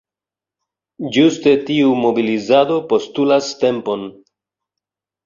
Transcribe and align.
Ĝuste 1.17 1.53
tiu 1.67 1.91
mobilizado 2.05 2.79
postulas 2.95 3.51
tempon. 3.65 4.07